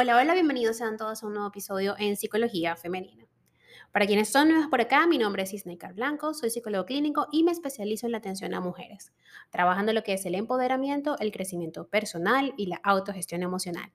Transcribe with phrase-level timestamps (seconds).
[0.00, 3.26] Hola, hola, bienvenidos sean todos a un nuevo episodio en Psicología Femenina.
[3.90, 7.42] Para quienes son nuevos por acá, mi nombre es Isneikar Blanco, soy psicólogo clínico y
[7.42, 9.10] me especializo en la atención a mujeres,
[9.50, 13.90] trabajando lo que es el empoderamiento, el crecimiento personal y la autogestión emocional.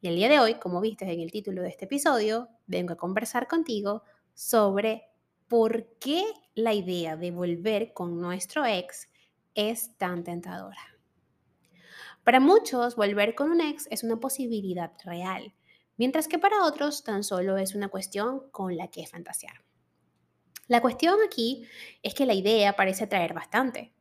[0.00, 2.96] Y el día de hoy, como viste en el título de este episodio, vengo a
[2.96, 5.08] conversar contigo sobre
[5.48, 6.22] por qué
[6.54, 9.08] la idea de volver con nuestro ex
[9.56, 10.99] es tan tentadora.
[12.24, 15.54] Para muchos, volver con un ex es una posibilidad real,
[15.96, 19.64] mientras que para otros tan solo es una cuestión con la que fantasear.
[20.66, 21.66] La cuestión aquí
[22.02, 23.92] es que la idea parece atraer bastante.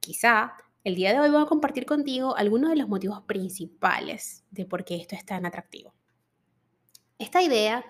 [0.00, 0.54] Quizá
[0.84, 4.84] el día de hoy voy a compartir contigo algunos de los motivos principales de por
[4.84, 5.94] qué esto es tan atractivo.
[7.18, 7.84] Esta idea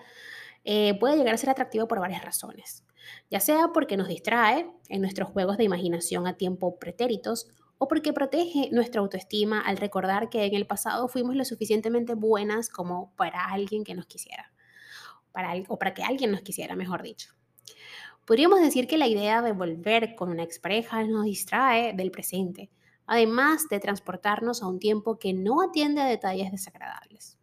[0.63, 2.85] eh, puede llegar a ser atractiva por varias razones,
[3.29, 7.47] ya sea porque nos distrae en nuestros juegos de imaginación a tiempo pretéritos
[7.83, 12.69] o porque protege nuestra autoestima al recordar que en el pasado fuimos lo suficientemente buenas
[12.69, 14.53] como para alguien que nos quisiera,
[15.31, 17.33] para, o para que alguien nos quisiera, mejor dicho.
[18.27, 22.69] Podríamos decir que la idea de volver con una expareja nos distrae del presente,
[23.07, 27.39] además de transportarnos a un tiempo que no atiende a detalles desagradables.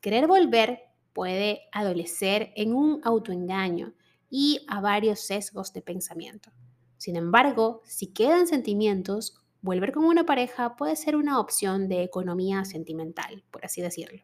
[0.00, 0.80] Querer volver
[1.12, 3.94] puede adolecer en un autoengaño
[4.28, 6.50] y a varios sesgos de pensamiento.
[6.98, 12.64] Sin embargo, si quedan sentimientos, volver con una pareja puede ser una opción de economía
[12.64, 14.22] sentimental, por así decirlo.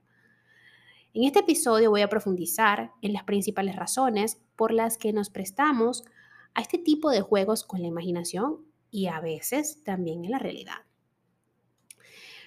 [1.15, 6.05] En este episodio voy a profundizar en las principales razones por las que nos prestamos
[6.55, 10.79] a este tipo de juegos con la imaginación y a veces también en la realidad.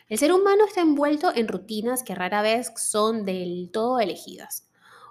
[0.09, 4.66] El ser humano está envuelto en rutinas que rara vez son del todo elegidas.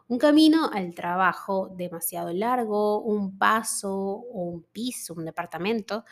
[0.08, 6.04] Un camino al trabajo demasiado largo, un paso o un piso, un departamento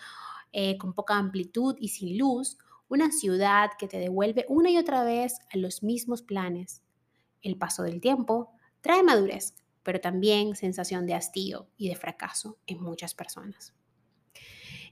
[0.52, 5.04] eh, con poca amplitud y sin luz, una ciudad que te devuelve una y otra
[5.04, 6.82] vez a los mismos planes.
[7.40, 12.82] El paso del tiempo trae madurez, pero también sensación de hastío y de fracaso en
[12.82, 13.74] muchas personas.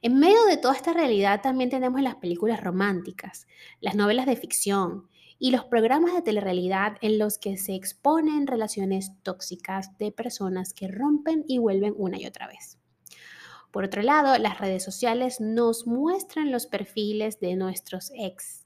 [0.00, 3.46] En medio de toda esta realidad también tenemos las películas románticas,
[3.80, 5.08] las novelas de ficción,
[5.42, 10.86] y los programas de telerrealidad en los que se exponen relaciones tóxicas de personas que
[10.86, 12.78] rompen y vuelven una y otra vez.
[13.72, 18.64] Por otro lado, las redes sociales nos muestran los perfiles de nuestros ex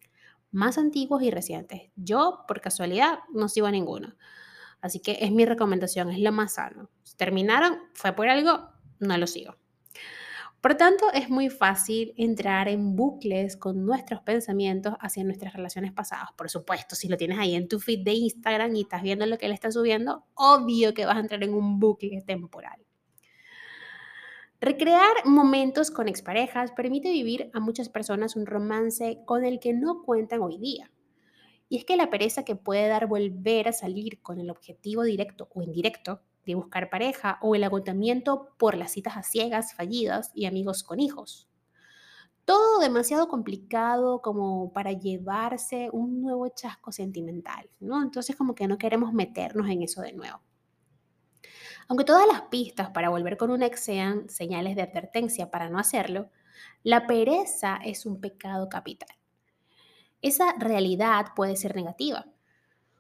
[0.50, 1.80] más antiguos y recientes.
[1.96, 4.14] Yo, por casualidad, no sigo a ninguno.
[4.82, 6.90] Así que es mi recomendación, es lo más sano.
[7.16, 8.68] Terminaron, fue por algo,
[9.00, 9.56] no lo sigo.
[10.60, 16.30] Por tanto, es muy fácil entrar en bucles con nuestros pensamientos hacia nuestras relaciones pasadas.
[16.36, 19.38] Por supuesto, si lo tienes ahí en tu feed de Instagram y estás viendo lo
[19.38, 22.86] que él está subiendo, obvio que vas a entrar en un bucle temporal.
[24.60, 30.02] Recrear momentos con exparejas permite vivir a muchas personas un romance con el que no
[30.02, 30.90] cuentan hoy día.
[31.68, 35.48] Y es que la pereza que puede dar volver a salir con el objetivo directo
[35.54, 40.46] o indirecto de buscar pareja o el agotamiento por las citas a ciegas fallidas y
[40.46, 41.48] amigos con hijos.
[42.44, 48.00] Todo demasiado complicado como para llevarse un nuevo chasco sentimental, ¿no?
[48.00, 50.40] Entonces como que no queremos meternos en eso de nuevo.
[51.88, 55.78] Aunque todas las pistas para volver con un ex sean señales de advertencia para no
[55.78, 56.30] hacerlo,
[56.84, 59.08] la pereza es un pecado capital.
[60.22, 62.26] Esa realidad puede ser negativa,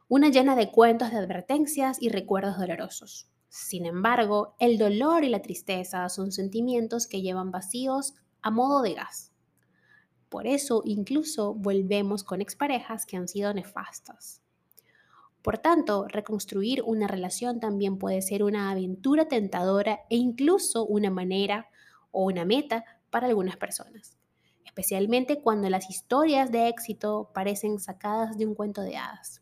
[0.08, 3.28] una llena de cuentos de advertencias y recuerdos dolorosos.
[3.48, 8.94] Sin embargo, el dolor y la tristeza son sentimientos que llevan vacíos a modo de
[8.94, 9.32] gas.
[10.28, 14.42] Por eso incluso volvemos con exparejas que han sido nefastas.
[15.42, 21.68] Por tanto, reconstruir una relación también puede ser una aventura tentadora e incluso una manera
[22.10, 24.18] o una meta para algunas personas,
[24.64, 29.40] especialmente cuando las historias de éxito parecen sacadas de un cuento de hadas.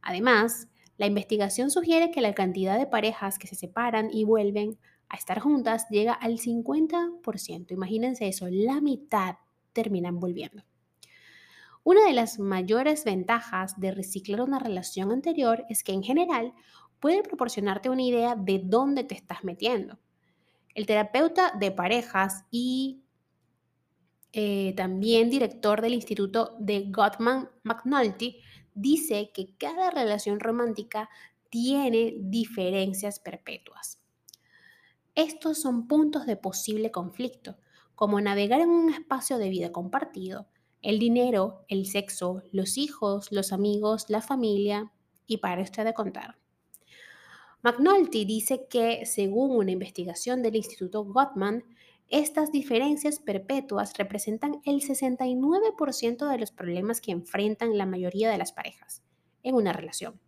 [0.00, 0.66] Además,
[1.02, 4.78] la investigación sugiere que la cantidad de parejas que se separan y vuelven
[5.08, 7.72] a estar juntas llega al 50%.
[7.72, 9.34] Imagínense eso, la mitad
[9.72, 10.62] terminan volviendo.
[11.82, 16.54] Una de las mayores ventajas de reciclar una relación anterior es que en general
[17.00, 19.98] puede proporcionarte una idea de dónde te estás metiendo.
[20.72, 23.02] El terapeuta de parejas y
[24.32, 28.38] eh, también director del Instituto de Gottman McNulty
[28.74, 31.08] dice que cada relación romántica
[31.50, 34.00] tiene diferencias perpetuas.
[35.14, 37.58] Estos son puntos de posible conflicto,
[37.94, 40.48] como navegar en un espacio de vida compartido,
[40.80, 44.90] el dinero, el sexo, los hijos, los amigos, la familia
[45.26, 46.38] y para usted de contar.
[47.62, 51.64] McNulty dice que, según una investigación del Instituto Gottman,
[52.12, 58.52] estas diferencias perpetuas representan el 69% de los problemas que enfrentan la mayoría de las
[58.52, 59.02] parejas.
[59.44, 60.20] en una relación.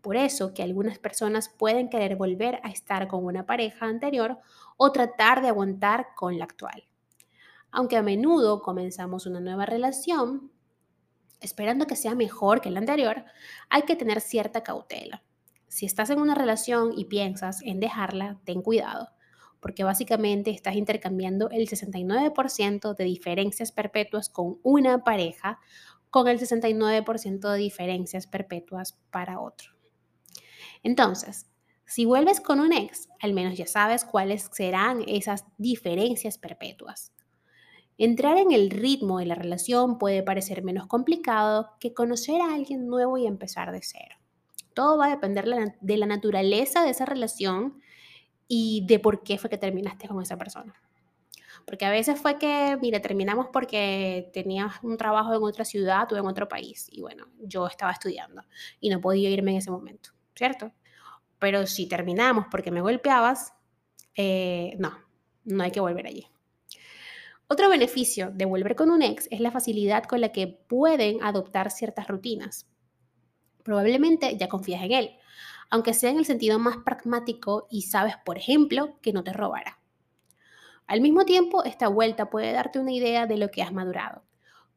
[0.00, 4.40] Por eso que algunas personas pueden querer volver a estar con una pareja anterior
[4.76, 6.88] o tratar de aguantar con la actual.
[7.70, 10.50] Aunque a menudo comenzamos una nueva relación
[11.42, 13.24] esperando que sea mejor que la anterior,
[13.68, 15.22] hay que tener cierta cautela.
[15.68, 19.10] Si estás en una relación y piensas en dejarla, ten cuidado,
[19.62, 25.60] porque básicamente estás intercambiando el 69% de diferencias perpetuas con una pareja
[26.10, 29.70] con el 69% de diferencias perpetuas para otro.
[30.82, 31.46] Entonces,
[31.86, 37.12] si vuelves con un ex, al menos ya sabes cuáles serán esas diferencias perpetuas.
[37.96, 42.88] Entrar en el ritmo de la relación puede parecer menos complicado que conocer a alguien
[42.88, 44.16] nuevo y empezar de cero.
[44.74, 45.46] Todo va a depender
[45.80, 47.80] de la naturaleza de esa relación
[48.54, 50.74] y de por qué fue que terminaste con esa persona.
[51.64, 56.18] Porque a veces fue que, mira, terminamos porque tenías un trabajo en otra ciudad o
[56.18, 56.86] en otro país.
[56.92, 58.42] Y bueno, yo estaba estudiando
[58.78, 60.70] y no podía irme en ese momento, ¿cierto?
[61.38, 63.54] Pero si terminamos porque me golpeabas,
[64.16, 64.98] eh, no,
[65.44, 66.26] no hay que volver allí.
[67.48, 71.70] Otro beneficio de volver con un ex es la facilidad con la que pueden adoptar
[71.70, 72.68] ciertas rutinas.
[73.62, 75.16] Probablemente ya confías en él,
[75.72, 79.80] aunque sea en el sentido más pragmático y sabes, por ejemplo, que no te robará.
[80.86, 84.22] Al mismo tiempo, esta vuelta puede darte una idea de lo que has madurado.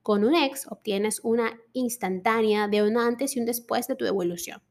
[0.01, 4.63] Con un ex obtienes una instantánea de un antes y un después de tu evolución.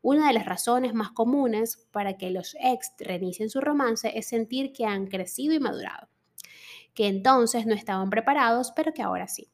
[0.00, 4.72] Una de las razones más comunes para que los ex reinicien su romance es sentir
[4.72, 6.08] que han crecido y madurado
[6.96, 9.50] que entonces no estaban preparados, pero que ahora sí.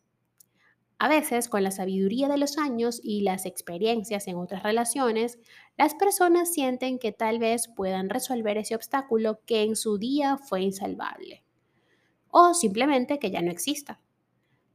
[1.02, 5.40] A veces, con la sabiduría de los años y las experiencias en otras relaciones,
[5.76, 10.62] las personas sienten que tal vez puedan resolver ese obstáculo que en su día fue
[10.62, 11.42] insalvable.
[12.28, 14.00] O simplemente que ya no exista.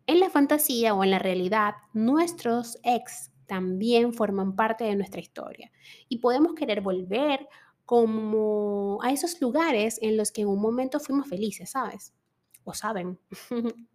[0.06, 5.72] En la fantasía o en la realidad, nuestros ex también forman parte de nuestra historia
[6.10, 7.48] y podemos querer volver
[7.86, 12.14] como a esos lugares en los que en un momento fuimos felices, ¿sabes?
[12.68, 13.18] o saben.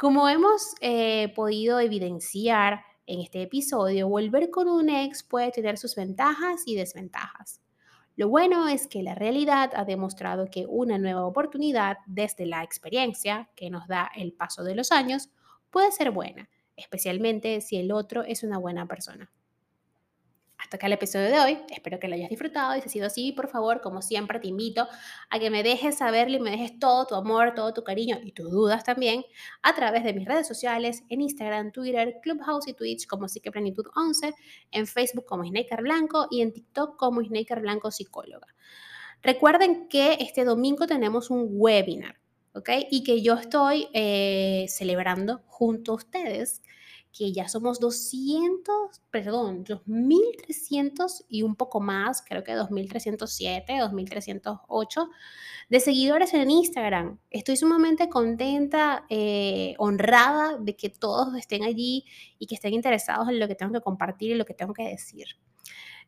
[0.00, 5.94] Como hemos eh, podido evidenciar en este episodio, volver con un ex puede tener sus
[5.94, 7.60] ventajas y desventajas.
[8.16, 13.50] Lo bueno es que la realidad ha demostrado que una nueva oportunidad desde la experiencia
[13.54, 15.28] que nos da el paso de los años
[15.68, 19.30] puede ser buena, especialmente si el otro es una buena persona.
[20.62, 21.58] Hasta acá el episodio de hoy.
[21.70, 24.48] Espero que lo hayas disfrutado y si ha sido así, por favor, como siempre, te
[24.48, 24.86] invito
[25.30, 28.32] a que me dejes saberlo y me dejes todo tu amor, todo tu cariño y
[28.32, 29.24] tus dudas también
[29.62, 34.34] a través de mis redes sociales, en Instagram, Twitter, Clubhouse y Twitch como Plenitud 11,
[34.70, 38.48] en Facebook como Snaker Blanco y en TikTok como Snaker Blanco Psicóloga.
[39.22, 42.16] Recuerden que este domingo tenemos un webinar,
[42.54, 42.68] ¿ok?
[42.90, 46.60] Y que yo estoy eh, celebrando junto a ustedes
[47.12, 55.08] que ya somos 200, perdón, 2.300 y un poco más, creo que 2.307, 2.308
[55.68, 57.18] de seguidores en Instagram.
[57.30, 62.04] Estoy sumamente contenta, eh, honrada de que todos estén allí
[62.38, 64.84] y que estén interesados en lo que tengo que compartir y lo que tengo que
[64.84, 65.26] decir.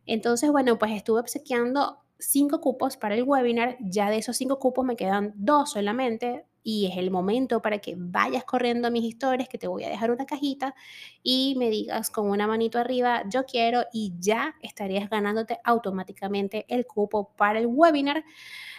[0.06, 3.76] Entonces, bueno, pues estuve obsequiando cinco cupos para el webinar.
[3.80, 7.94] Ya de esos cinco cupos me quedan dos solamente y es el momento para que
[7.96, 10.74] vayas corriendo mis historias, que te voy a dejar una cajita
[11.22, 16.86] y me digas con una manito arriba, yo quiero y ya estarías ganándote automáticamente el
[16.86, 18.24] cupo para el webinar.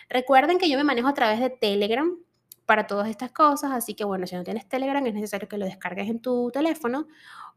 [0.09, 2.17] Recuerden que yo me manejo a través de Telegram
[2.65, 5.65] para todas estas cosas, así que bueno, si no tienes Telegram es necesario que lo
[5.65, 7.07] descargues en tu teléfono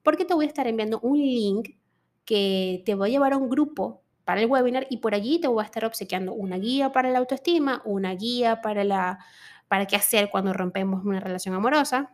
[0.03, 1.77] porque te voy a estar enviando un link
[2.25, 5.47] que te va a llevar a un grupo para el webinar y por allí te
[5.47, 9.21] voy a estar obsequiando una guía para la autoestima, una guía para la
[9.69, 12.13] para qué hacer cuando rompemos una relación amorosa,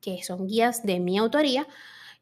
[0.00, 1.66] que son guías de mi autoría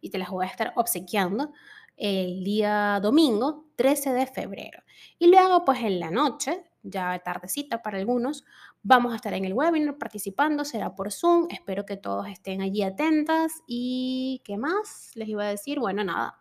[0.00, 1.52] y te las voy a estar obsequiando
[1.96, 4.82] el día domingo 13 de febrero.
[5.18, 8.44] Y luego, pues en la noche, ya tardecita para algunos,
[8.82, 12.82] vamos a estar en el webinar participando, será por Zoom, espero que todos estén allí
[12.82, 15.78] atentas y ¿qué más les iba a decir?
[15.78, 16.38] Bueno, nada,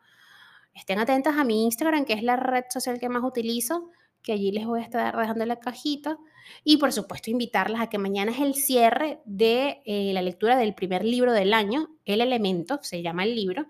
[0.74, 3.90] estén atentas a mi Instagram, que es la red social que más utilizo,
[4.22, 6.18] que allí les voy a estar dejando la cajita.
[6.64, 10.74] Y por supuesto, invitarlas a que mañana es el cierre de eh, la lectura del
[10.74, 13.68] primer libro del año, El Elemento, se llama el libro.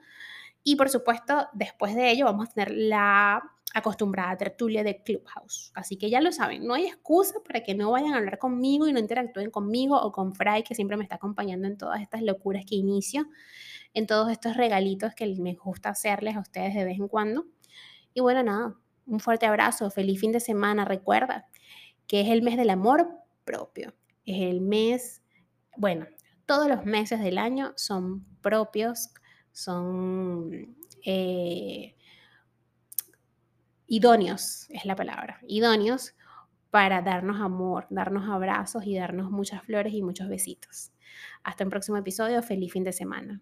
[0.63, 5.71] Y por supuesto, después de ello vamos a tener la acostumbrada tertulia de Clubhouse.
[5.75, 8.87] Así que ya lo saben, no hay excusa para que no vayan a hablar conmigo
[8.87, 12.21] y no interactúen conmigo o con Fray, que siempre me está acompañando en todas estas
[12.21, 13.27] locuras que inicio,
[13.93, 17.45] en todos estos regalitos que me gusta hacerles a ustedes de vez en cuando.
[18.13, 18.75] Y bueno, nada,
[19.09, 20.85] un fuerte abrazo, feliz fin de semana.
[20.85, 21.47] Recuerda
[22.05, 23.09] que es el mes del amor
[23.43, 23.95] propio.
[24.23, 25.23] Es el mes,
[25.75, 26.05] bueno,
[26.45, 29.09] todos los meses del año son propios,
[29.51, 31.95] son eh,
[33.87, 36.13] idóneos, es la palabra, idóneos
[36.69, 40.91] para darnos amor, darnos abrazos y darnos muchas flores y muchos besitos.
[41.43, 43.41] Hasta un próximo episodio, feliz fin de semana.